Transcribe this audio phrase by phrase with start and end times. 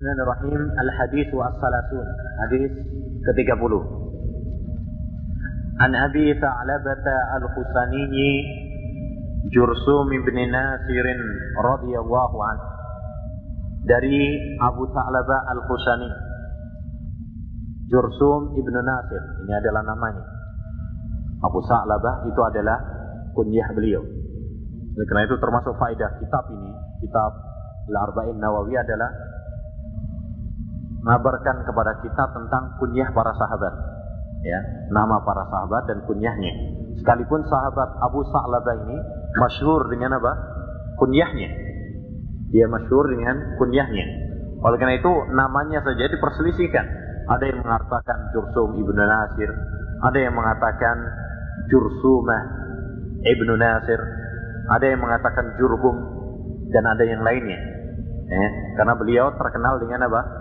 [0.00, 0.80] Bismillahirrahmanirrahim.
[0.80, 2.06] Al-Hadis wa As-Salasun.
[2.40, 2.72] Hadis
[3.20, 3.72] ke-30.
[5.76, 8.08] An Abi Tha'labata Al-Khusani
[9.52, 11.04] Jursum ibn Nasir
[11.52, 12.66] radhiyallahu anhu.
[13.84, 14.24] Dari
[14.64, 16.08] Abu Tha'laba Al-Khusani.
[17.92, 19.20] Jursum ibn Nasir.
[19.44, 20.24] Ini adalah namanya.
[21.44, 22.80] Abu Tha'labah itu adalah
[23.36, 24.00] kunyah beliau.
[24.96, 26.72] Karena itu termasuk faedah kitab ini,
[27.04, 27.36] kitab
[27.92, 29.29] Al-Arba'in Nawawi adalah
[31.00, 33.74] mengabarkan kepada kita tentang kunyah para sahabat.
[34.40, 36.52] Ya, nama para sahabat dan kunyahnya.
[37.00, 38.96] Sekalipun sahabat Abu Sa'labah ini
[39.36, 40.32] masyhur dengan apa?
[40.96, 41.48] Kunyahnya.
[42.48, 44.06] Dia masyhur dengan kunyahnya.
[44.60, 46.86] Oleh karena itu namanya saja diperselisihkan.
[47.30, 49.50] Ada yang mengatakan Jursum ibnu Nasir,
[50.02, 50.96] ada yang mengatakan
[51.68, 52.42] Jursumah
[53.22, 54.00] ibnu Nasir,
[54.72, 55.96] ada yang mengatakan Jurhum
[56.72, 57.60] dan ada yang lainnya.
[58.30, 60.39] Eh, karena beliau terkenal dengan apa?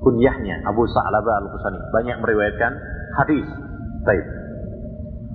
[0.00, 1.80] Kunyahnya Abu Sa'labah Al-Qusani.
[1.92, 2.72] Banyak meriwayatkan
[3.20, 3.46] hadis.
[4.04, 4.24] Baik.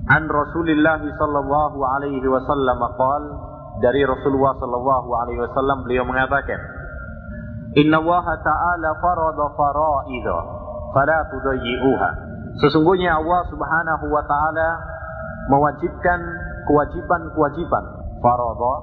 [0.09, 3.23] An Rasulullah sallallahu alaihi wasallam qal
[3.81, 6.61] dari Rasulullah sallallahu alaihi wasallam beliau mengatakan
[7.75, 10.37] Inna Allah Ta'ala farada fara'idha
[10.95, 12.09] fala tudayyi'uha.
[12.63, 14.69] Sesungguhnya Allah Subhanahu wa taala
[15.51, 16.19] mewajibkan
[16.71, 17.83] kewajiban-kewajiban
[18.23, 18.73] farada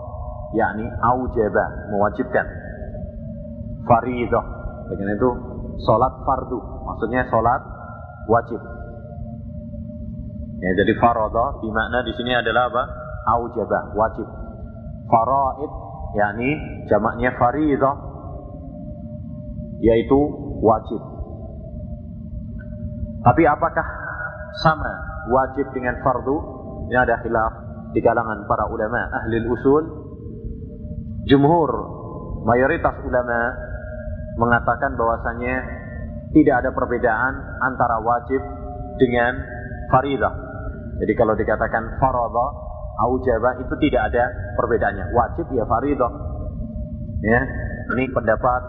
[0.52, 2.44] yakni aujaba mewajibkan
[3.88, 4.44] faridah
[4.92, 5.30] dengan itu
[5.86, 6.58] salat fardu.
[6.86, 7.62] Maksudnya salat
[8.30, 8.60] wajib.
[10.62, 12.82] Ya jadi farada dimakna di sini adalah apa?
[13.34, 14.26] Aujaba wajib.
[15.10, 15.72] Faraid
[16.14, 16.50] yakni
[16.86, 17.96] jamaknya faridah
[19.82, 20.20] yaitu
[20.62, 21.02] wajib.
[23.22, 23.86] Tapi apakah
[24.62, 24.92] sama
[25.30, 26.36] wajib dengan fardu?
[26.90, 27.52] Ini ada khilaf
[27.94, 29.84] di kalangan para ulama ahli usul.
[31.26, 31.70] Jumhur
[32.42, 33.38] mayoritas ulama
[34.36, 35.54] mengatakan bahwasanya
[36.32, 38.40] tidak ada perbedaan antara wajib
[38.96, 39.36] dengan
[39.92, 40.34] faridah.
[41.00, 42.46] Jadi kalau dikatakan faradha
[43.04, 44.24] aujaba itu tidak ada
[44.56, 45.12] perbedaannya.
[45.12, 46.12] Wajib ya faridah.
[47.22, 47.40] Ya,
[47.94, 48.62] ini pendapat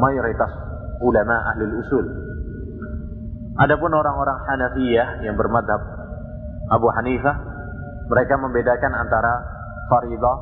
[0.00, 0.52] mayoritas
[1.02, 2.06] ulama ahli usul.
[3.60, 5.82] Adapun orang-orang Hanafiyah yang bermadhab
[6.72, 7.36] Abu Hanifah,
[8.08, 9.44] mereka membedakan antara
[9.92, 10.36] faridah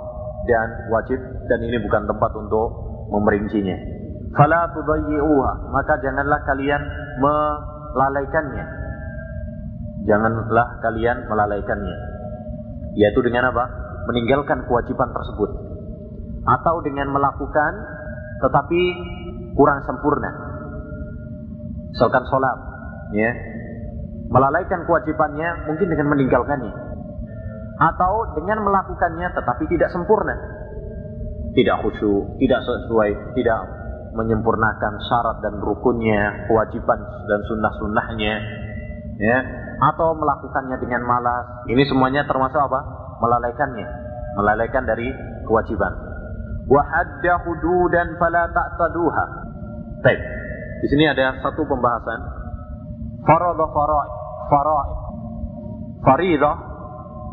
[0.47, 1.19] dan wajib
[1.51, 2.69] dan ini bukan tempat untuk
[3.11, 3.98] memerincinya
[4.39, 5.53] fala tudayyi'uha.
[5.75, 6.83] Maka janganlah kalian
[7.19, 8.67] melalaikannya.
[10.07, 11.97] Janganlah kalian melalaikannya.
[12.95, 13.67] Yaitu dengan apa?
[14.07, 15.51] Meninggalkan kewajiban tersebut.
[16.47, 17.73] Atau dengan melakukan
[18.39, 18.83] tetapi
[19.59, 20.31] kurang sempurna.
[21.91, 22.59] Misalkan sholat
[23.11, 23.31] ya.
[24.29, 26.73] Melalaikan kewajibannya mungkin dengan meninggalkannya.
[27.79, 30.37] Atau dengan melakukannya tetapi tidak sempurna.
[31.53, 33.61] Tidak khusyuk tidak sesuai tidak
[34.15, 38.35] menyempurnakan syarat dan rukunnya, kewajiban dan sunnah-sunnahnya,
[39.19, 39.39] ya,
[39.79, 41.67] atau melakukannya dengan malas.
[41.69, 42.81] Ini semuanya termasuk apa?
[43.19, 43.89] Melalaikannya,
[44.39, 45.11] melalaikan dari
[45.45, 45.93] kewajiban.
[46.69, 49.25] Wa hadda hududan fala ta'taduha.
[50.05, 50.21] Baik.
[50.85, 52.21] Di sini ada satu pembahasan.
[53.25, 54.13] Faradha faraid.
[54.47, 54.91] Faraid.
[55.99, 56.57] Faridah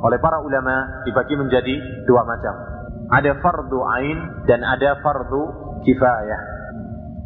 [0.02, 1.76] oleh para ulama dibagi menjadi
[2.10, 2.56] dua macam.
[3.06, 4.18] Ada fardu ain
[4.50, 5.44] dan ada fardu
[5.86, 6.42] kifayah.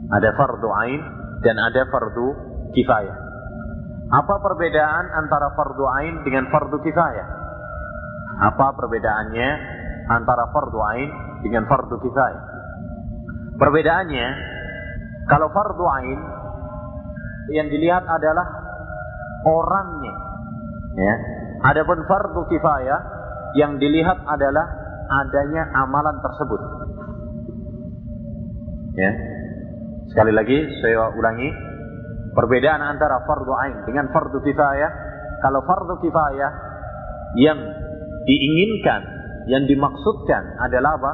[0.09, 1.01] Ada fardu ain
[1.45, 2.27] dan ada fardu
[2.73, 3.17] kifayah.
[4.09, 7.27] Apa perbedaan antara fardu ain dengan fardu kifayah?
[8.49, 9.49] Apa perbedaannya
[10.09, 11.09] antara fardu ain
[11.45, 12.43] dengan fardu kifayah?
[13.59, 14.27] Perbedaannya,
[15.29, 16.19] kalau fardu ain
[17.53, 18.47] yang dilihat adalah
[19.45, 20.15] orangnya,
[20.97, 21.13] ya.
[21.59, 22.99] Adapun fardu kifayah
[23.59, 24.65] yang dilihat adalah
[25.09, 26.61] adanya amalan tersebut.
[28.95, 29.11] Ya,
[30.09, 31.49] Sekali lagi saya ulangi
[32.33, 34.91] perbedaan antara fardu ain dengan fardu kifayah.
[35.39, 36.51] Kalau fardu kifayah
[37.37, 37.59] yang
[38.25, 39.01] diinginkan,
[39.45, 41.11] yang dimaksudkan adalah apa?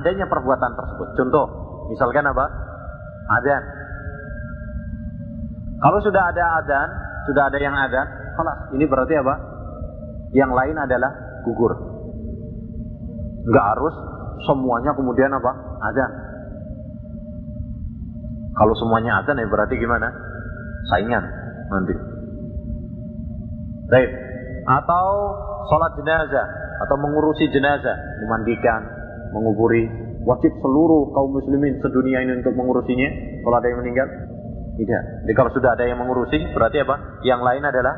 [0.00, 1.08] Adanya perbuatan tersebut.
[1.18, 1.46] Contoh,
[1.90, 2.46] misalkan apa?
[3.38, 3.62] Adzan.
[5.76, 6.88] Kalau sudah ada adzan,
[7.30, 8.58] sudah ada yang adzan, kelas.
[8.78, 9.34] Ini berarti apa?
[10.34, 11.10] Yang lain adalah
[11.42, 11.72] gugur.
[13.46, 13.94] Enggak harus
[14.46, 15.50] semuanya kemudian apa?
[15.82, 16.25] Adzan.
[18.56, 20.08] Kalau semuanya adzan ya berarti gimana?
[20.88, 21.24] Saingan
[21.68, 21.94] nanti.
[23.92, 24.10] Baik.
[24.66, 25.06] Atau
[25.70, 26.46] sholat jenazah
[26.82, 28.80] atau mengurusi jenazah, memandikan,
[29.32, 29.88] menguburi.
[30.26, 33.08] Wajib seluruh kaum muslimin sedunia ini untuk mengurusinya
[33.46, 34.08] kalau ada yang meninggal?
[34.74, 35.02] Tidak.
[35.24, 37.22] Jadi kalau sudah ada yang mengurusi, berarti apa?
[37.22, 37.94] Yang lain adalah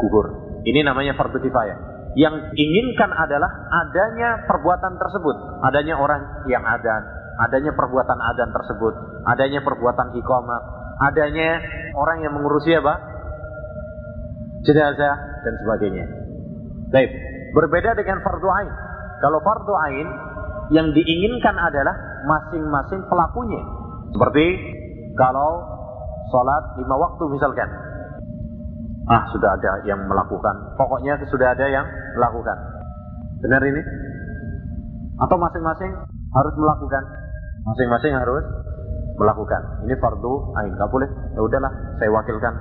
[0.00, 0.26] gugur.
[0.64, 1.76] Ini namanya fardu kifayah.
[2.16, 5.36] Yang inginkan adalah adanya perbuatan tersebut,
[5.68, 7.04] adanya orang yang adzan,
[7.38, 8.94] adanya perbuatan adan tersebut,
[9.26, 10.60] adanya perbuatan iqamah,
[10.98, 11.62] adanya
[11.94, 13.18] orang yang mengurusi apa?
[14.66, 15.14] jenazah
[15.46, 16.04] dan sebagainya.
[16.90, 17.10] Baik,
[17.54, 18.72] berbeda dengan fardu ain.
[19.22, 20.08] Kalau fardu ain
[20.74, 21.94] yang diinginkan adalah
[22.26, 23.62] masing-masing pelakunya.
[24.12, 24.46] Seperti
[25.14, 25.62] kalau
[26.32, 27.70] sholat lima waktu misalkan.
[29.08, 30.76] Ah, sudah ada yang melakukan.
[30.76, 31.86] Pokoknya sudah ada yang
[32.18, 32.56] melakukan.
[33.40, 33.80] Benar ini?
[35.16, 35.92] Atau masing-masing
[36.28, 37.04] harus melakukan?
[37.68, 38.44] Masing-masing harus
[39.18, 39.84] melakukan.
[39.84, 40.72] Ini fardu ain.
[40.72, 41.08] Gak boleh.
[41.36, 42.54] Ya udahlah, saya wakilkan.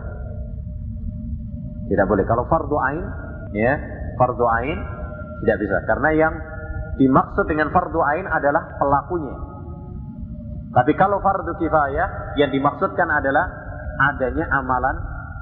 [1.87, 2.27] Tidak boleh.
[2.27, 3.05] Kalau fardu ain,
[3.55, 3.73] ya,
[4.19, 4.77] fardu ain
[5.45, 5.77] tidak bisa.
[5.87, 6.33] Karena yang
[6.97, 9.35] dimaksud dengan fardu ain adalah pelakunya.
[10.75, 13.47] Tapi kalau fardu kifayah yang dimaksudkan adalah
[14.11, 14.95] adanya amalan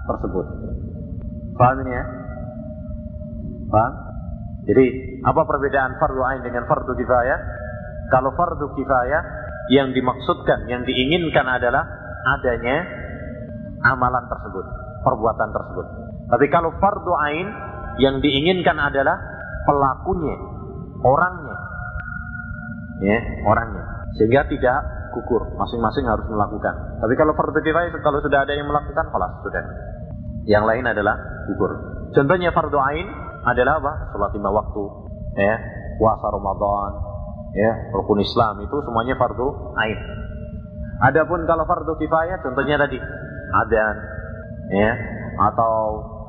[0.05, 0.45] tersebut.
[1.57, 2.03] Paham ini ya?
[3.71, 3.93] Paham?
[4.69, 4.85] Jadi
[5.25, 7.39] apa perbedaan fardu ain dengan fardu kifayah?
[8.13, 11.83] Kalau fardu kifayah yang dimaksudkan, yang diinginkan adalah
[12.37, 12.85] adanya
[13.85, 14.65] amalan tersebut,
[15.01, 15.85] perbuatan tersebut.
[16.25, 17.47] Tapi kalau fardu ain
[18.01, 19.17] yang diinginkan adalah
[19.65, 20.37] pelakunya,
[21.01, 21.57] orangnya.
[23.01, 23.83] Ya, orangnya.
[24.15, 24.79] Sehingga tidak
[25.13, 27.01] gugur, masing-masing harus melakukan.
[27.01, 29.63] Tapi kalau fardu kifayah kalau sudah ada yang melakukan, kalah sudah.
[30.45, 31.15] Yang lain adalah
[31.49, 31.71] gugur.
[32.13, 33.07] Contohnya fardu ain
[33.45, 33.93] adalah apa?
[34.13, 34.83] Salat lima waktu,
[35.37, 35.55] ya,
[36.01, 36.91] puasa Ramadan,
[37.55, 39.99] ya, rukun Islam itu semuanya fardu ain.
[41.11, 42.99] Adapun kalau fardu kifayah contohnya tadi
[43.55, 43.95] adzan,
[44.71, 44.91] ya,
[45.39, 45.75] atau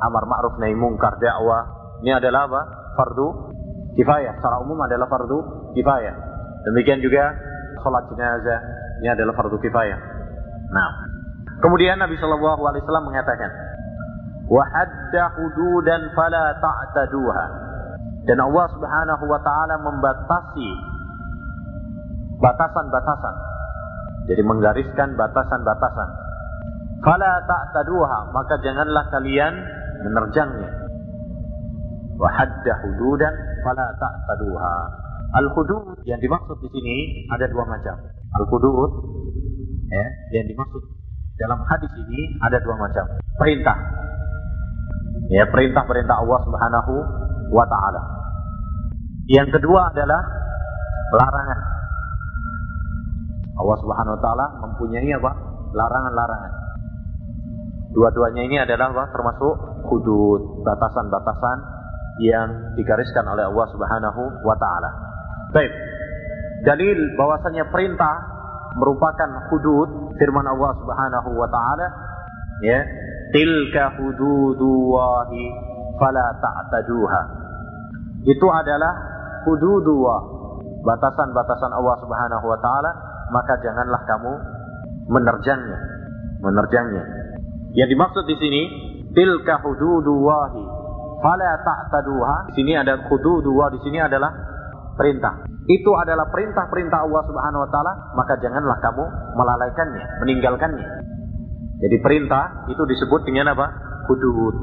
[0.02, 1.66] amar ma'ruf nahi mungkar dakwah,
[2.02, 2.60] ini adalah apa?
[2.94, 3.26] Fardu
[3.98, 4.38] kifayah.
[4.38, 6.14] Secara umum adalah fardu kifayah.
[6.70, 7.34] Demikian juga
[7.82, 8.60] sholat jenazah,
[9.02, 9.98] ini adalah fardu kifayah.
[10.70, 10.90] Nah,
[11.62, 13.50] kemudian Nabi Shallallahu Alaihi Wasallam mengatakan,
[14.50, 17.44] wahadda hududan fala ta'taduha.
[18.26, 20.95] Dan Allah Subhanahu wa taala membatasi
[22.40, 23.34] batasan-batasan.
[24.26, 26.08] Jadi menggariskan batasan-batasan.
[27.04, 29.54] Fala ta'taduha, maka janganlah kalian
[30.02, 30.70] menerjangnya.
[32.16, 34.76] Wahadda hududan fala ta'taduha.
[35.36, 36.96] Al-hudud yang dimaksud di sini
[37.28, 37.94] ada dua macam.
[38.40, 38.92] Al-hudud
[39.90, 40.06] ya,
[40.40, 40.82] yang dimaksud
[41.36, 43.04] dalam hadis ini ada dua macam.
[43.36, 43.76] Perintah.
[45.28, 46.94] Ya, perintah-perintah Allah Subhanahu
[47.52, 48.02] wa taala.
[49.28, 50.22] Yang kedua adalah
[51.12, 51.75] larangan.
[53.56, 55.32] Allah Subhanahu wa taala mempunyai apa?
[55.72, 56.52] Larangan-larangan.
[57.96, 59.04] Dua-duanya ini adalah apa?
[59.12, 59.54] termasuk
[59.88, 61.58] hudud, batasan-batasan
[62.20, 64.90] yang digariskan oleh Allah Subhanahu wa taala.
[65.52, 65.72] Baik.
[66.64, 68.36] Dalil bahwasanya perintah
[68.76, 71.86] merupakan hudud firman Allah Subhanahu wa taala
[72.60, 72.80] ya
[73.32, 75.44] tilka hududullahi
[75.96, 77.22] fala ta'taduha
[78.28, 78.92] itu adalah
[79.48, 80.20] hududullah
[80.84, 82.90] batasan-batasan Allah Subhanahu wa taala
[83.32, 84.32] maka janganlah kamu
[85.10, 85.78] menerjangnya
[86.42, 87.04] menerjangnya
[87.76, 88.62] yang dimaksud di sini
[89.12, 90.62] tilka hududullahi
[91.20, 94.30] fala ta'taduha di sini ada hududullah di sini adalah
[94.96, 101.06] perintah itu adalah perintah-perintah Allah Subhanahu wa taala maka janganlah kamu melalaikannya meninggalkannya
[101.76, 103.66] jadi perintah itu disebut dengan apa?
[104.08, 104.54] Hudud.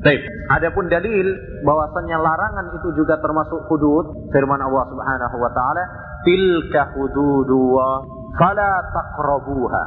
[0.00, 0.20] Baik.
[0.48, 1.28] Adapun dalil
[1.64, 5.84] bahwasanya larangan itu juga termasuk hudud, firman Allah Subhanahu wa taala,
[6.22, 8.04] "Tilka hududullah
[8.36, 9.82] fala taqrabuha."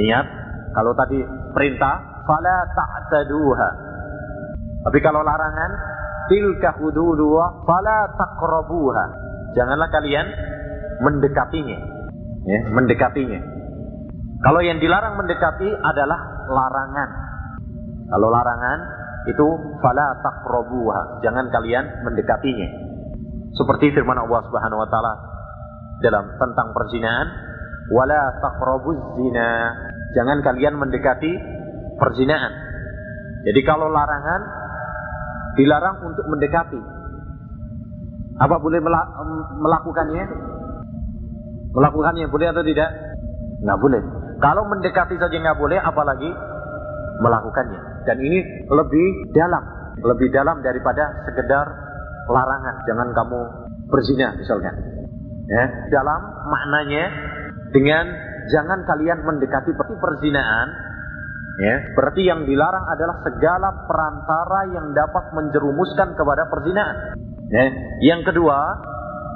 [0.00, 0.26] Ingat,
[0.72, 1.18] kalau tadi
[1.50, 3.70] perintah, fala ta'taduha.
[4.86, 5.70] Tapi kalau larangan,
[6.30, 9.04] tilka hududullah fala taqrabuha.
[9.58, 10.26] Janganlah kalian
[11.02, 11.78] mendekatinya.
[12.46, 13.40] Ya, mendekatinya.
[14.40, 17.10] Kalau yang dilarang mendekati adalah larangan.
[18.08, 18.78] Kalau larangan
[19.28, 19.46] itu
[19.84, 22.89] fala taqrabuha, jangan kalian mendekatinya.
[23.54, 25.14] Seperti firman Allah Subhanahu wa taala
[26.00, 27.28] dalam tentang perzinahan,
[27.90, 29.50] wala taqrabuz zina,
[30.14, 31.32] jangan kalian mendekati
[31.98, 32.52] perzinahan.
[33.44, 34.40] Jadi kalau larangan
[35.58, 36.80] dilarang untuk mendekati.
[38.40, 38.80] Apa boleh
[39.60, 40.24] melakukannya?
[41.76, 42.90] Melakukannya boleh atau tidak?
[43.60, 44.02] Nggak boleh.
[44.40, 46.30] Kalau mendekati saja nggak boleh, apalagi
[47.20, 48.08] melakukannya.
[48.08, 48.40] Dan ini
[48.72, 49.60] lebih dalam,
[50.00, 51.89] lebih dalam daripada sekedar
[52.30, 52.74] larangan.
[52.86, 53.40] Jangan kamu
[53.90, 54.72] berzina misalnya.
[55.50, 57.04] Ya, dalam maknanya
[57.74, 58.06] dengan
[58.48, 60.68] jangan kalian mendekati perzinaan.
[61.60, 66.96] Ya, berarti yang dilarang adalah segala perantara yang dapat menjerumuskan kepada perzinaan.
[67.50, 67.64] Ya.
[68.14, 68.58] Yang kedua,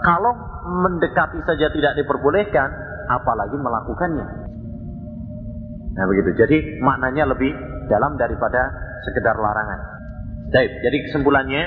[0.00, 0.32] kalau
[0.64, 2.70] mendekati saja tidak diperbolehkan,
[3.10, 4.26] apalagi melakukannya.
[5.94, 6.30] Nah begitu.
[6.34, 7.52] Jadi maknanya lebih
[7.86, 8.72] dalam daripada
[9.04, 9.80] sekedar larangan.
[10.54, 11.62] Jadi kesimpulannya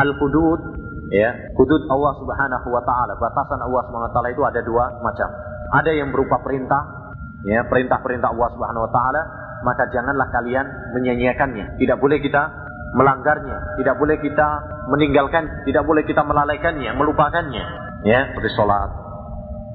[0.00, 0.82] al-hudud
[1.12, 1.28] Ya,
[1.60, 5.28] hudud Allah Subhanahu wa taala, batasan Allah Subhanahu wa taala itu ada dua macam.
[5.76, 7.12] Ada yang berupa perintah,
[7.44, 9.22] ya, perintah-perintah Allah Subhanahu wa taala,
[9.60, 10.64] maka janganlah kalian
[10.96, 11.76] menyanyiakannya.
[11.76, 12.48] Tidak boleh kita
[12.96, 14.48] melanggarnya, tidak boleh kita
[14.88, 17.64] meninggalkan, tidak boleh kita melalaikannya, melupakannya,
[18.08, 18.88] ya, seperti sholat,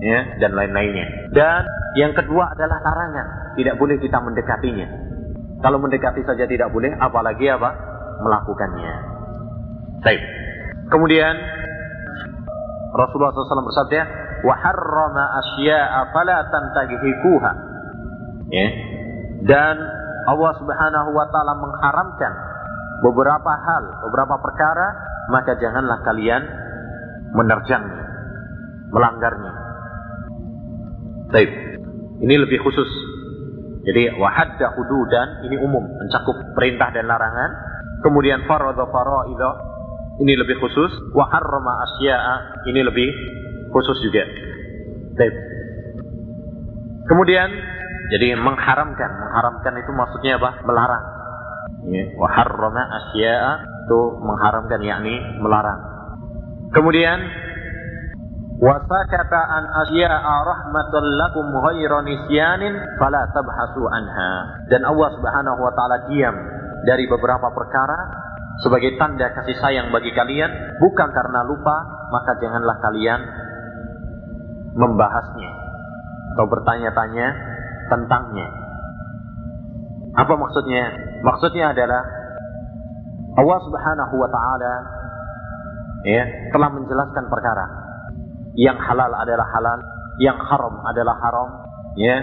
[0.01, 1.05] ya, dan lain-lainnya.
[1.38, 1.69] Dan
[2.01, 4.89] yang kedua adalah larangan, tidak boleh kita mendekatinya.
[5.62, 7.69] Kalau mendekati saja tidak boleh, apalagi apa?
[8.25, 9.16] Melakukannya.
[10.01, 10.22] Baik.
[10.88, 11.36] Kemudian
[12.94, 14.01] Rasulullah SAW bersabda,
[14.46, 17.51] "Wa harrama asya'a fala tantahikuha."
[18.48, 18.68] Ya.
[19.44, 19.75] Dan
[20.27, 22.34] Allah Subhanahu wa taala mengharamkan
[23.04, 24.88] beberapa hal, beberapa perkara,
[25.30, 26.44] maka janganlah kalian
[27.36, 28.06] menerjangnya,
[28.89, 29.54] melanggarnya.
[31.27, 31.51] Baik.
[32.18, 32.89] Ini lebih khusus.
[33.88, 37.51] Jadi wahadda hududan ini umum, mencakup perintah dan larangan.
[38.04, 39.50] Kemudian faradha faraidha
[40.21, 40.91] ini lebih khusus.
[41.13, 43.09] Wa harrama asya'a ini lebih
[43.69, 44.24] khusus juga.
[45.17, 45.36] Baik.
[47.07, 47.50] Kemudian
[48.12, 50.63] jadi mengharamkan, mengharamkan itu maksudnya apa?
[50.63, 51.05] Melarang.
[51.88, 53.53] Ya, wa harrama asya'a
[53.88, 55.79] itu mengharamkan yakni melarang.
[56.75, 57.19] Kemudian
[58.59, 64.31] wasakata an asya'a rahmatan lakum ghairu nisyanin fala anha.
[64.67, 66.36] Dan Allah Subhanahu wa taala diam
[66.83, 68.26] dari beberapa perkara
[68.61, 70.49] sebagai tanda kasih sayang bagi kalian
[70.81, 71.77] bukan karena lupa
[72.09, 73.21] maka janganlah kalian
[74.77, 75.51] membahasnya
[76.37, 77.27] atau bertanya-tanya
[77.89, 78.47] tentangnya.
[80.17, 80.93] Apa maksudnya?
[81.25, 82.01] Maksudnya adalah
[83.37, 84.73] Allah Subhanahu wa taala
[86.05, 86.23] ya
[86.53, 87.87] telah menjelaskan perkara
[88.57, 89.79] yang halal adalah halal,
[90.17, 91.49] yang haram adalah haram,
[91.93, 92.17] ya,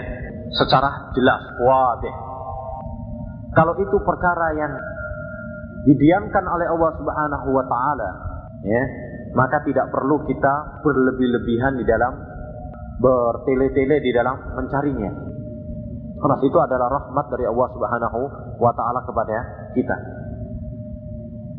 [0.51, 2.15] secara jelas, wadih.
[3.55, 4.75] Kalau itu perkara yang
[5.85, 8.09] didiamkan oleh Allah Subhanahu wa taala,
[8.65, 8.83] ya,
[9.37, 12.13] maka tidak perlu kita berlebih-lebihan di dalam
[12.99, 15.11] bertele-tele di dalam mencarinya.
[16.15, 18.19] Karena itu adalah rahmat dari Allah Subhanahu
[18.57, 19.37] wa taala kepada
[19.75, 19.97] kita.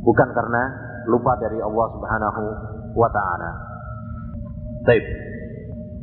[0.00, 0.62] Bukan karena
[1.06, 2.42] lupa dari Allah Subhanahu
[2.97, 3.50] wa taala.
[4.88, 5.04] Baik.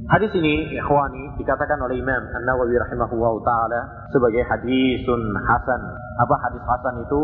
[0.04, 5.82] Hadis ini ikhwani dikatakan oleh Imam An-Nawawi rahimahullah taala sebagai hadisun hasan.
[6.22, 7.22] Apa hadis hasan itu?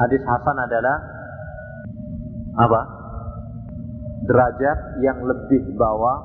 [0.00, 0.96] Hadis hasan adalah
[2.56, 2.80] apa?
[4.24, 6.16] Derajat yang lebih bawah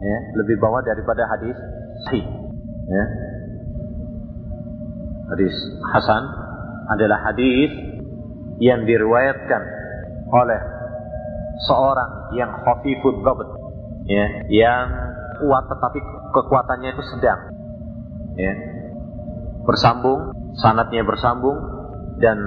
[0.00, 1.56] ya, lebih bawah daripada hadis
[2.08, 2.24] sahih.
[2.88, 3.04] Ya.
[5.28, 5.52] Hadis
[5.92, 6.24] hasan
[6.88, 7.68] adalah hadis
[8.64, 9.62] yang diriwayatkan
[10.32, 10.60] oleh
[11.68, 13.48] seorang yang khafifud dhabt
[14.08, 14.86] ya, yang
[15.36, 16.00] kuat tetapi
[16.32, 17.40] kekuatannya itu sedang.
[18.40, 18.52] Ya.
[19.68, 21.60] Bersambung, sanatnya bersambung
[22.24, 22.38] dan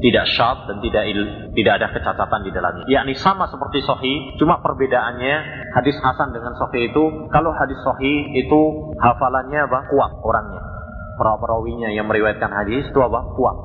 [0.00, 1.20] tidak sharp dan tidak il,
[1.52, 2.84] tidak ada kecacatan di dalamnya.
[2.88, 5.34] Yakni sama seperti sahih, cuma perbedaannya
[5.76, 8.60] hadis hasan dengan sahih itu kalau hadis sahih itu
[8.96, 9.78] hafalannya apa?
[9.92, 10.62] kuat orangnya.
[11.20, 13.20] Perawinya yang meriwayatkan hadis itu apa?
[13.36, 13.56] kuat.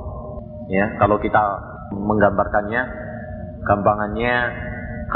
[0.67, 1.39] Ya, kalau kita
[1.95, 2.83] menggambarkannya
[3.63, 4.35] gampangannya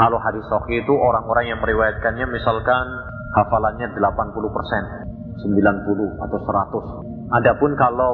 [0.00, 2.84] kalau hadis sahih itu orang-orang yang meriwayatkannya misalkan
[3.36, 4.00] hafalannya 80%,
[5.44, 6.38] 90 atau
[7.04, 7.36] 100.
[7.44, 8.12] Adapun kalau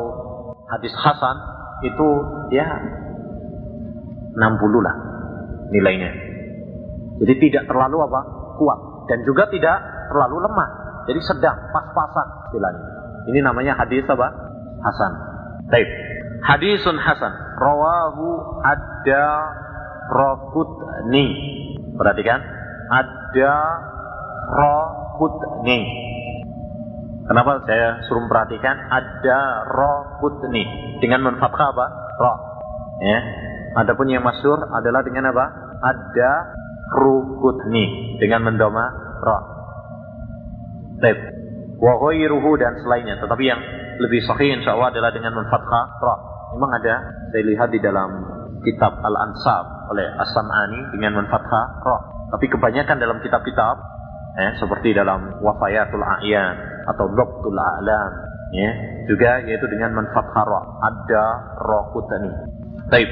[0.67, 1.37] hadis hasan
[1.85, 2.09] itu
[2.55, 2.69] ya
[4.37, 4.97] 60 lah
[5.73, 6.11] nilainya.
[7.17, 8.21] Jadi tidak terlalu apa?
[8.57, 9.79] kuat dan juga tidak
[10.09, 10.69] terlalu lemah.
[11.07, 12.83] Jadi sedang, pas-pasan istilahnya.
[13.31, 14.27] Ini namanya hadis apa?
[14.83, 15.13] Hasan.
[15.71, 15.89] Baik.
[16.47, 17.33] Hadisun hasan.
[17.59, 18.27] Rawahu
[18.63, 19.25] ada
[20.11, 21.27] rokutni.
[21.95, 22.41] Perhatikan.
[22.91, 23.55] Ada
[24.51, 25.81] rokutni.
[27.27, 28.87] Kenapa saya suruh perhatikan?
[28.87, 30.63] Ada rokutni.
[31.03, 31.87] Dengan menfathah apa?
[32.23, 32.33] Ro.
[33.03, 33.19] Ya.
[33.83, 35.45] Adapun yang masyur adalah dengan apa?
[35.83, 36.31] Ada
[36.95, 38.17] rukutni.
[38.23, 38.95] Dengan mendoma
[39.27, 39.39] ro.
[41.03, 41.19] Baik.
[41.83, 43.19] Wa ghairuhu dan selainnya.
[43.19, 43.61] Tetapi yang
[43.99, 46.15] lebih sahih insya Allah adalah dengan menfathah ro.
[46.55, 46.95] Memang ada,
[47.35, 48.11] saya lihat di dalam
[48.63, 52.01] kitab Al-Ansab oleh As-Sam'ani dengan menfathah roh.
[52.39, 53.77] Tapi kebanyakan dalam kitab-kitab
[54.39, 58.13] eh, seperti dalam Wafayatul A'yan atau Doktul A'lam
[58.55, 58.71] ya,
[59.11, 60.65] juga yaitu dengan menfathah roh.
[60.83, 61.25] Ada
[61.59, 62.33] roh kutani.
[62.87, 63.11] Baik.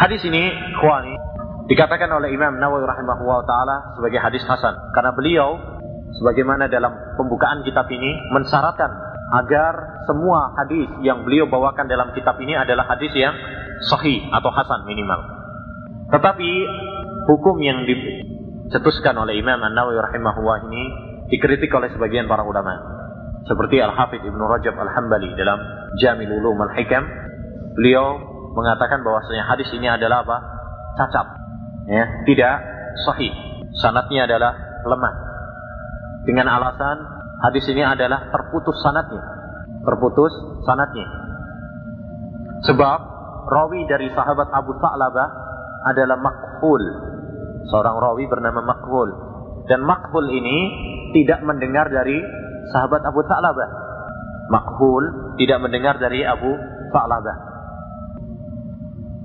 [0.00, 0.48] Hadis ini
[0.80, 1.14] khwani
[1.68, 5.60] dikatakan oleh Imam Nawawi rahimahullah taala sebagai hadis hasan karena beliau
[6.16, 8.88] sebagaimana dalam pembukaan kitab ini mensyaratkan
[9.32, 13.32] agar semua hadis yang beliau bawakan dalam kitab ini adalah hadis yang
[13.88, 15.20] sahih atau hasan minimal.
[16.12, 16.50] Tetapi
[17.28, 20.82] hukum yang dicetuskan oleh Imam An-Nawawi rahimahullah ini
[21.32, 23.01] dikritik oleh sebagian para ulama.
[23.42, 25.58] Seperti Al-Hafidh Ibnu Rajab Al-Hambali dalam
[25.98, 27.04] Jamil Ulum Al-Hikam,
[27.74, 28.22] beliau
[28.54, 30.38] mengatakan bahwasanya hadis ini adalah apa?
[30.92, 31.26] cacat.
[31.88, 32.54] Ya, tidak
[33.08, 33.32] sahih.
[33.80, 34.52] Sanatnya adalah
[34.84, 35.14] lemah.
[36.22, 37.02] Dengan alasan
[37.42, 39.22] hadis ini adalah terputus sanatnya.
[39.82, 40.32] Terputus
[40.62, 41.08] sanatnya.
[42.62, 42.98] Sebab
[43.50, 45.28] rawi dari sahabat Abu Sa'labah
[45.90, 46.82] adalah makhul.
[47.66, 49.10] Seorang rawi bernama makhul.
[49.66, 50.58] Dan makhul ini
[51.16, 52.22] tidak mendengar dari
[52.70, 53.68] sahabat Abu Sa'labah.
[54.52, 56.52] Makhul tidak mendengar dari Abu
[56.92, 57.36] Sa'labah.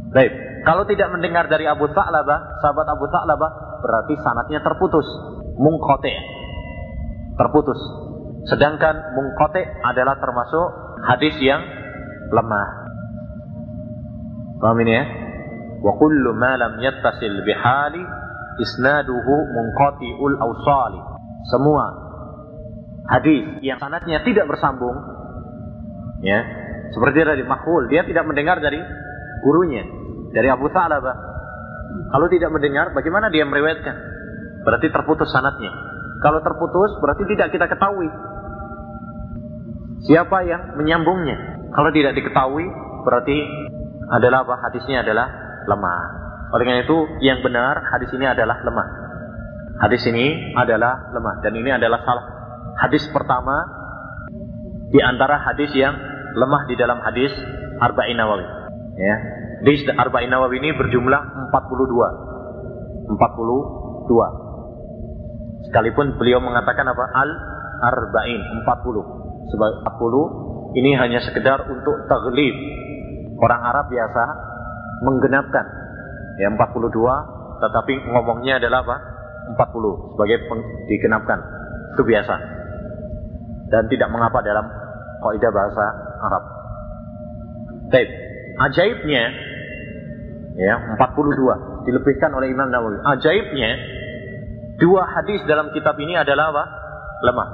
[0.08, 3.52] Baik, kalau tidak mendengar dari Abu Sa'labah, sahabat Abu Sa'labah,
[3.84, 5.06] berarti sanatnya terputus.
[5.60, 6.14] Mungkote.
[7.38, 7.80] Terputus.
[8.48, 10.66] Sedangkan mungkote adalah termasuk
[11.04, 11.60] hadis yang
[12.32, 12.70] lemah.
[14.58, 15.04] Paham ini ya?
[15.84, 18.02] Wa kullu ma lam yattasil bihali
[18.64, 21.02] isnaduhu munqati'ul awsali.
[21.52, 22.07] Semua
[23.08, 24.96] hadis yang sanatnya tidak bersambung
[26.24, 26.40] ya,
[26.92, 28.80] seperti dari Makhul, dia tidak mendengar dari
[29.44, 29.84] gurunya,
[30.32, 31.16] dari Abu Sa'labah.
[32.12, 33.96] Kalau tidak mendengar, bagaimana dia meriwayatkan?
[34.64, 35.72] Berarti terputus sanatnya.
[36.20, 38.10] Kalau terputus, berarti tidak kita ketahui
[40.06, 41.68] siapa yang menyambungnya.
[41.74, 42.66] Kalau tidak diketahui,
[43.04, 43.38] berarti
[44.08, 44.56] adalah apa?
[44.70, 45.28] Hadisnya adalah
[45.68, 46.04] lemah.
[46.56, 48.88] Oleh karena itu, yang benar hadis ini adalah lemah.
[49.78, 52.26] Hadis ini adalah lemah dan ini adalah salah.
[52.76, 53.64] Hadis pertama
[54.92, 55.96] di antara hadis yang
[56.36, 57.32] lemah di dalam hadis
[57.80, 58.44] Arba'in Nawawi.
[59.00, 59.16] Ya.
[59.64, 61.22] Hadis Arba'in Nawawi ini berjumlah
[61.52, 63.16] 42.
[63.16, 65.68] 42.
[65.68, 67.04] Sekalipun beliau mengatakan apa?
[67.16, 67.30] Al
[67.88, 69.04] Arba'in 40.
[69.48, 72.56] Sebab 40 ini hanya sekedar untuk taglib.
[73.38, 74.24] Orang Arab biasa
[75.06, 75.62] menggenapkan
[76.42, 78.98] ya 42 tetapi ngomongnya adalah apa?
[79.58, 80.38] 40 sebagai
[80.92, 81.40] digenapkan.
[81.96, 82.36] Itu biasa.
[83.68, 84.66] Dan tidak mengapa dalam
[85.22, 85.86] kaidah bahasa
[86.24, 86.44] Arab.
[87.88, 88.10] Baik,
[88.68, 89.24] ajaibnya
[90.58, 93.00] ya 42 dilebihkan oleh Imam Nawawi.
[93.04, 93.72] Ajaibnya
[94.82, 96.64] dua hadis dalam kitab ini adalah apa?
[97.24, 97.50] Lemah.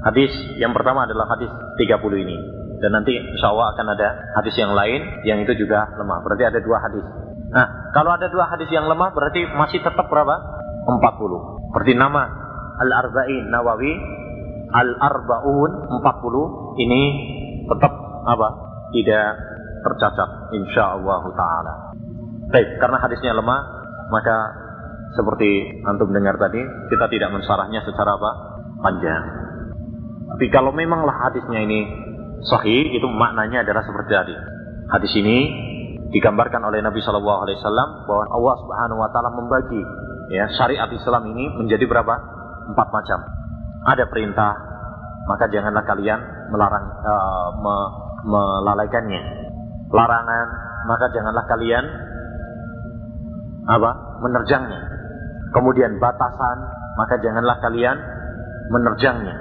[0.00, 2.36] Hadis yang pertama adalah hadis 30 ini.
[2.80, 4.08] Dan nanti insya Allah akan ada
[4.40, 6.24] hadis yang lain yang itu juga lemah.
[6.24, 7.04] Berarti ada dua hadis.
[7.52, 10.34] Nah, kalau ada dua hadis yang lemah berarti masih tetap berapa?
[10.88, 11.68] 40.
[11.68, 12.24] Seperti nama
[12.80, 13.92] Al-Arba'in Nawawi
[14.70, 17.02] Al-Arba'un 40 ini
[17.66, 17.92] tetap
[18.26, 18.48] apa?
[18.90, 19.28] Tidak
[19.82, 21.74] tercacat insyaallah taala.
[22.50, 23.60] Baik, karena hadisnya lemah,
[24.10, 24.36] maka
[25.14, 28.32] seperti antum dengar tadi, kita tidak mensarahnya secara apa?
[28.80, 29.24] panjang.
[30.34, 31.80] Tapi kalau memanglah hadisnya ini
[32.48, 34.36] sahih, itu maknanya adalah seperti tadi.
[34.88, 35.38] Hadis ini
[36.10, 39.82] digambarkan oleh Nabi Shallallahu Alaihi Wasallam bahwa Allah Subhanahu Wa Taala membagi
[40.32, 42.14] ya syariat Islam ini menjadi berapa?
[42.72, 43.39] Empat macam.
[43.80, 44.52] Ada perintah,
[45.24, 46.20] maka janganlah kalian
[46.52, 47.74] melarang uh, me,
[48.28, 49.22] melalaikannya.
[49.90, 50.46] Larangan,
[50.86, 51.84] maka janganlah kalian
[53.66, 53.90] apa?
[54.20, 54.80] menerjangnya.
[55.50, 56.58] Kemudian batasan,
[57.00, 57.96] maka janganlah kalian
[58.68, 59.36] menerjangnya.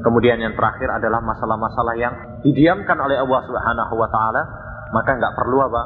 [0.00, 4.42] Kemudian yang terakhir adalah masalah-masalah yang didiamkan oleh Allah Subhanahu wa taala,
[4.96, 5.82] maka nggak perlu apa?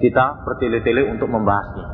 [0.00, 1.86] Kita bertele-tele untuk membahasnya.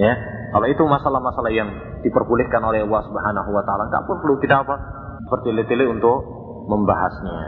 [0.00, 0.12] Ya,
[0.52, 1.68] kalau itu masalah-masalah yang
[2.06, 4.76] diperbolehkan oleh Allah Subhanahu wa taala, nggak perlu kita apa?
[5.26, 6.22] Bertele-tele untuk
[6.70, 7.38] membahasnya.